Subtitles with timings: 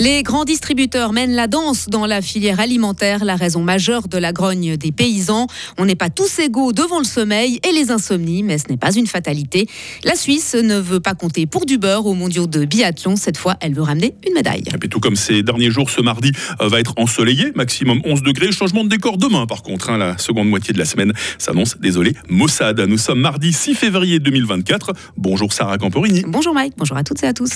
[0.00, 4.32] Les grands distributeurs mènent la danse dans la filière alimentaire, la raison majeure de la
[4.32, 5.46] grogne des paysans.
[5.76, 8.94] On n'est pas tous égaux devant le sommeil et les insomnies, mais ce n'est pas
[8.94, 9.68] une fatalité.
[10.04, 13.16] La Suisse ne veut pas compter pour du beurre aux mondiaux de biathlon.
[13.16, 14.62] Cette fois, elle veut ramener une médaille.
[14.72, 18.22] Et puis tout comme ces derniers jours, ce mardi euh, va être ensoleillé, maximum 11
[18.22, 18.52] degrés.
[18.52, 19.90] Changement de décor demain, par contre.
[19.90, 22.80] hein, la seconde moitié de la semaine s'annonce, désolé, Mossad.
[22.80, 24.94] Nous sommes mardi 6 février 2024.
[25.18, 26.22] Bonjour Sarah Camporini.
[26.26, 27.50] Bonjour Mike, bonjour à toutes et à tous.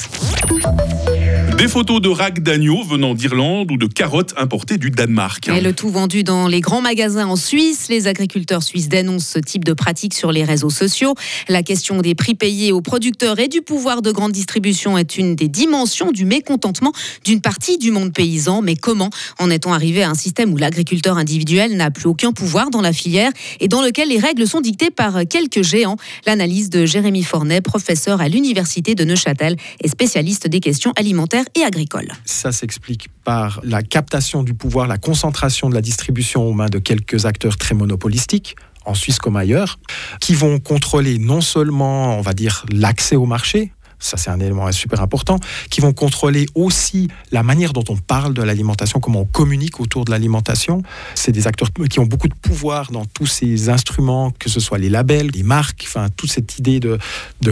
[1.57, 5.49] Des photos de racks d'agneaux venant d'Irlande ou de carottes importées du Danemark.
[5.49, 7.87] Et le tout vendu dans les grands magasins en Suisse.
[7.89, 11.15] Les agriculteurs suisses dénoncent ce type de pratique sur les réseaux sociaux.
[11.49, 15.37] La question des prix payés aux producteurs et du pouvoir de grande distribution est une
[15.37, 16.93] des dimensions du mécontentement
[17.25, 18.61] d'une partie du monde paysan.
[18.61, 22.71] Mais comment en est-on arrivé à un système où l'agriculteur individuel n'a plus aucun pouvoir
[22.71, 25.97] dans la filière et dans lequel les règles sont dictées par quelques géants?
[26.27, 31.65] L'analyse de Jérémy Fornet, professeur à l'université de Neuchâtel et spécialiste des questions alimentaires et
[31.65, 32.13] agricoles.
[32.25, 36.79] Ça s'explique par la captation du pouvoir, la concentration de la distribution aux mains de
[36.79, 39.79] quelques acteurs très monopolistiques en Suisse comme ailleurs,
[40.21, 43.73] qui vont contrôler non seulement, on va dire, l'accès au marché,
[44.05, 45.39] ça c'est un élément super important,
[45.71, 50.05] qui vont contrôler aussi la manière dont on parle de l'alimentation, comment on communique autour
[50.05, 50.83] de l'alimentation.
[51.15, 54.79] C'est des acteurs qui ont beaucoup de pouvoir dans tous ces instruments, que ce soit
[54.79, 56.99] les labels, les marques, enfin toute cette idée de,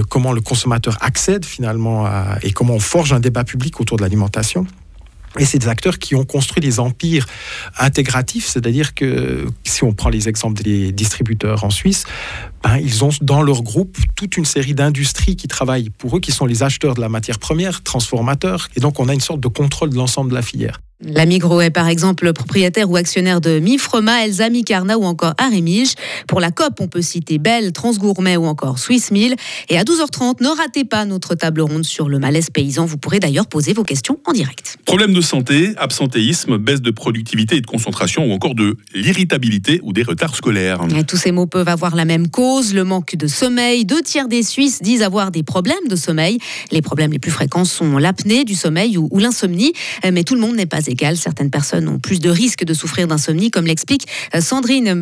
[0.08, 2.06] comment le consommateur accède finalement
[2.42, 4.66] et comment on forge un débat public autour de l'alimentation.
[5.38, 7.26] Et c'est des acteurs qui ont construit des empires
[7.78, 9.46] intégratifs, c'est-à-dire que
[9.84, 12.04] on prend les exemples des distributeurs en Suisse,
[12.62, 16.32] ben, ils ont dans leur groupe toute une série d'industries qui travaillent pour eux, qui
[16.32, 19.48] sont les acheteurs de la matière première, transformateurs, et donc on a une sorte de
[19.48, 20.80] contrôle de l'ensemble de la filière.
[21.04, 25.94] La Migros est par exemple propriétaire ou actionnaire de Mifrema, Elsa Micarna ou encore Arémige.
[26.28, 29.34] Pour la COP, on peut citer Bell, Transgourmet ou encore Swiss Mill.
[29.68, 32.84] Et à 12h30, ne ratez pas notre table ronde sur le malaise paysan.
[32.84, 34.78] Vous pourrez d'ailleurs poser vos questions en direct.
[34.84, 39.92] Problèmes de santé, absentéisme, baisse de productivité et de concentration ou encore de l'irritabilité ou
[39.92, 40.82] des retards scolaires.
[40.96, 43.84] Et tous ces mots peuvent avoir la même cause, le manque de sommeil.
[43.84, 46.38] Deux tiers des Suisses disent avoir des problèmes de sommeil.
[46.70, 49.72] Les problèmes les plus fréquents sont l'apnée du sommeil ou, ou l'insomnie.
[50.12, 53.50] Mais tout le monde n'est pas Certaines personnes ont plus de risques de souffrir d'insomnie,
[53.50, 54.06] comme l'explique
[54.40, 55.00] Sandrine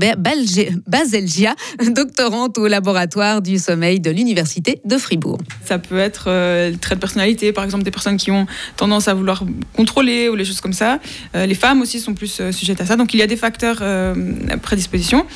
[0.87, 1.55] Baselgia,
[1.91, 5.39] doctorante au laboratoire du sommeil de l'Université de Fribourg.
[5.65, 8.47] Ça peut être euh, trait de personnalité, par exemple des personnes qui ont
[8.77, 10.99] tendance à vouloir contrôler ou les choses comme ça.
[11.34, 12.97] Euh, les femmes aussi sont plus euh, sujettes à ça.
[12.97, 14.15] Donc il y a des facteurs euh,
[14.62, 15.27] prédisposition.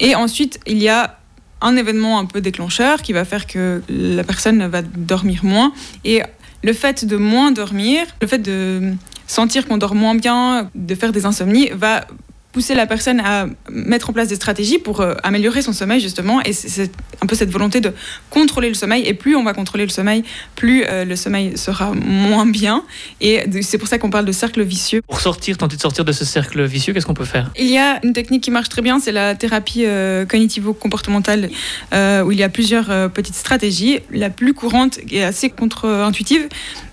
[0.00, 1.18] Et ensuite, il y a
[1.60, 5.72] un événement un peu déclencheur qui va faire que la personne va dormir moins.
[6.04, 6.22] Et
[6.62, 8.94] le fait de moins dormir, le fait de
[9.30, 12.04] sentir qu'on dort moins bien, de faire des insomnies, va
[12.52, 16.40] pousser la personne à mettre en place des stratégies pour euh, améliorer son sommeil justement.
[16.42, 16.90] Et c'est
[17.22, 17.92] un peu cette volonté de
[18.28, 19.06] contrôler le sommeil.
[19.06, 20.24] Et plus on va contrôler le sommeil
[20.56, 22.84] plus euh, le sommeil sera moins bien.
[23.20, 25.02] Et c'est pour ça qu'on parle de cercle vicieux.
[25.06, 27.50] Pour sortir tenter de sortir de ce cercle vicieux qu'est-ce qu'on peut faire?
[27.58, 31.50] Il y a une technique qui marche très bien c'est la thérapie euh, cognitivo-comportementale
[31.92, 34.00] euh, où il y a plusieurs petites stratégies.
[34.10, 36.48] La plus courante et assez contre-intuitive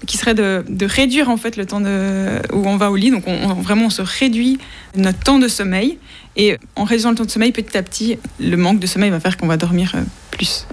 [0.06, 3.12] qui serait de, de, réduire en fait le temps de, où on va au lit.
[3.12, 4.60] Donc on, on, vraiment on se réduit
[4.96, 5.98] notre temps de sommeil.
[6.36, 9.20] Et en réduisant le temps de sommeil, petit à petit, le manque de sommeil va
[9.20, 9.94] faire qu'on va dormir
[10.32, 10.68] plus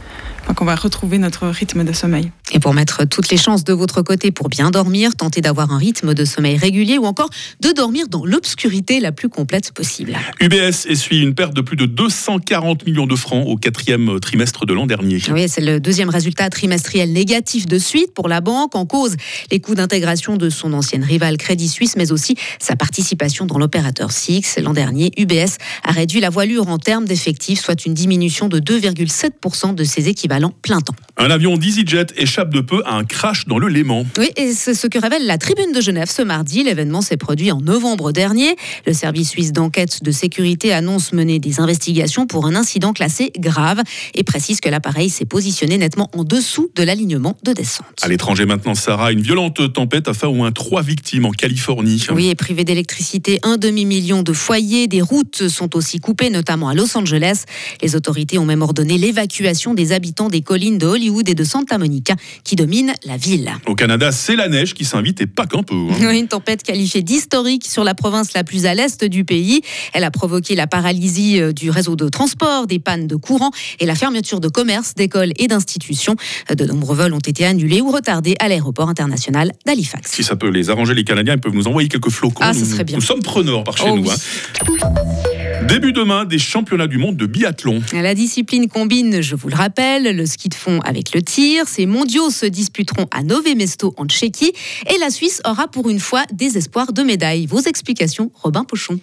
[0.53, 2.31] qu'on va retrouver notre rythme de sommeil.
[2.55, 5.77] Et pour mettre toutes les chances de votre côté pour bien dormir, tentez d'avoir un
[5.77, 7.29] rythme de sommeil régulier ou encore
[7.61, 10.17] de dormir dans l'obscurité la plus complète possible.
[10.41, 14.73] UBS essuie une perte de plus de 240 millions de francs au quatrième trimestre de
[14.73, 15.19] l'an dernier.
[15.33, 18.77] Oui, c'est le deuxième résultat trimestriel négatif de suite pour la banque.
[18.77, 19.17] En cause,
[19.51, 24.13] les coûts d'intégration de son ancienne rivale Crédit Suisse, mais aussi sa participation dans l'opérateur
[24.13, 24.61] Six.
[24.63, 29.75] L'an dernier, UBS a réduit la voilure en termes d'effectifs, soit une diminution de 2,7%
[29.75, 30.95] de ses équivalents plein temps.
[31.17, 34.07] Un avion d'EasyJet échappe de peu à un crash dans le Léman.
[34.19, 36.63] Oui, et c'est ce que révèle la Tribune de Genève ce mardi.
[36.63, 38.57] L'événement s'est produit en novembre dernier.
[38.87, 43.83] Le service suisse d'enquête de sécurité annonce mener des investigations pour un incident classé grave
[44.15, 47.87] et précise que l'appareil s'est positionné nettement en dessous de l'alignement de descente.
[48.03, 52.05] À l'étranger maintenant, Sarah, une violente tempête a fait au moins trois victimes en Californie.
[52.13, 54.87] Oui, et privé d'électricité, un demi-million de foyers.
[54.87, 57.45] Des routes sont aussi coupées, notamment à Los Angeles.
[57.83, 61.79] Les autorités ont même ordonné l'évacuation des habitants des collines de Hollywood et de Santa
[61.79, 63.53] Monica qui dominent la ville.
[63.67, 65.75] Au Canada, c'est la neige qui s'invite et pas qu'un peu.
[65.91, 66.11] Hein.
[66.13, 69.63] Une tempête qualifiée d'historique sur la province la plus à l'est du pays.
[69.93, 73.51] Elle a provoqué la paralysie euh, du réseau de transport, des pannes de courant
[73.81, 76.17] et la fermeture de commerces, d'écoles et d'institutions.
[76.55, 80.11] De nombreux vols ont été annulés ou retardés à l'aéroport international d'Halifax.
[80.11, 82.45] Si ça peut les arranger, les Canadiens, ils peuvent nous envoyer quelques flocons.
[82.45, 82.97] Ah, ce serait bien.
[82.97, 84.05] Nous sommes preneurs par chez oh, nous.
[84.05, 84.11] Oui.
[84.11, 85.34] Hein.
[85.69, 87.81] Début demain des championnats du monde de biathlon.
[87.95, 91.67] La discipline combine, je vous le rappelle, le ski de fond avec le tir.
[91.69, 94.53] Ces mondiaux se disputeront à Nové Mesto en Tchéquie
[94.93, 97.47] et la Suisse aura pour une fois des espoirs de médailles.
[97.47, 99.01] Vos explications, Robin Pochon.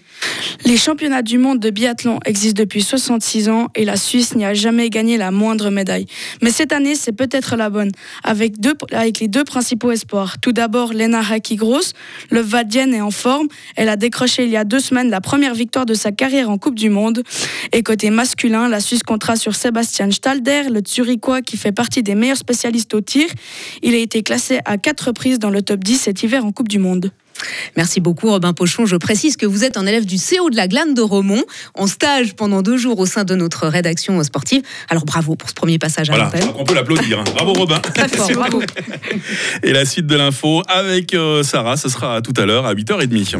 [0.65, 4.53] Les championnats du monde de biathlon existent depuis 66 ans et la Suisse n'y a
[4.53, 6.05] jamais gagné la moindre médaille.
[6.43, 7.91] Mais cette année, c'est peut-être la bonne,
[8.23, 10.39] avec, deux, avec les deux principaux espoirs.
[10.39, 11.93] Tout d'abord, Lena Haki-Gross.
[12.29, 13.47] Le Vadienne est en forme.
[13.75, 16.57] Elle a décroché il y a deux semaines la première victoire de sa carrière en
[16.57, 17.23] Coupe du Monde.
[17.71, 22.15] Et côté masculin, la Suisse comptera sur Sébastien Stalder, le Zurichois qui fait partie des
[22.15, 23.27] meilleurs spécialistes au tir.
[23.81, 26.67] Il a été classé à quatre reprises dans le top 10 cet hiver en Coupe
[26.67, 27.11] du Monde.
[27.75, 28.85] Merci beaucoup Robin Pochon.
[28.85, 31.41] Je précise que vous êtes un élève du CO de la Glane de Romont,
[31.73, 34.61] en stage pendant deux jours au sein de notre rédaction sportive.
[34.89, 36.49] Alors bravo pour ce premier passage à Voilà, l'antenne.
[36.59, 37.19] on peut l'applaudir.
[37.19, 37.23] hein.
[37.33, 37.79] Bravo Robin.
[37.79, 38.61] Très fort, bravo.
[39.63, 43.39] Et la suite de l'info avec euh, Sarah, ce sera tout à l'heure à 8h30.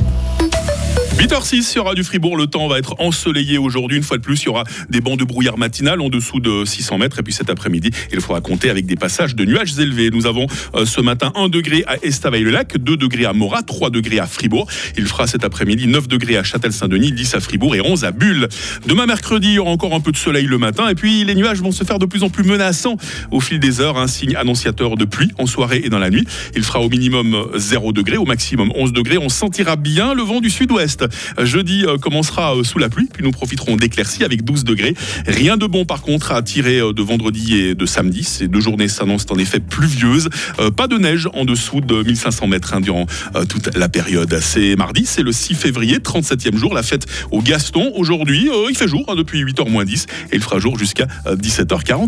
[1.21, 3.95] 8h06 sur Radio Fribourg, le temps va être ensoleillé aujourd'hui.
[3.95, 6.65] Une fois de plus, il y aura des bancs de brouillard matinal en dessous de
[6.65, 7.19] 600 mètres.
[7.19, 10.09] Et puis cet après-midi, il faudra compter avec des passages de nuages élevés.
[10.09, 14.17] Nous avons euh, ce matin 1 degré à Estavayer-le-Lac, 2 degrés à Morat, 3 degrés
[14.17, 14.67] à Fribourg.
[14.97, 18.49] Il fera cet après-midi 9 degrés à Châtel-Saint-Denis, 10 à Fribourg et 11 à Bulle.
[18.87, 20.89] Demain mercredi, il y aura encore un peu de soleil le matin.
[20.89, 22.97] Et puis les nuages vont se faire de plus en plus menaçants
[23.29, 23.99] au fil des heures.
[23.99, 26.25] Un signe annonciateur de pluie en soirée et dans la nuit.
[26.55, 29.19] Il fera au minimum 0 degré, au maximum 11 degrés.
[29.19, 31.05] On sentira bien le vent du sud-ouest.
[31.39, 34.95] Jeudi euh, commencera euh, sous la pluie, puis nous profiterons d'éclaircies avec 12 degrés.
[35.27, 38.23] Rien de bon par contre à tirer euh, de vendredi et de samedi.
[38.23, 40.29] Ces deux journées s'annoncent en effet pluvieuses.
[40.59, 43.05] Euh, Pas de neige en dessous de 1500 mètres hein, durant
[43.35, 44.37] euh, toute la période.
[44.41, 47.91] C'est mardi, c'est le 6 février, 37e jour, la fête au Gaston.
[47.95, 51.07] Aujourd'hui, euh, il fait jour hein, depuis 8h moins 10 et il fera jour jusqu'à
[51.27, 51.99] euh, 17h40.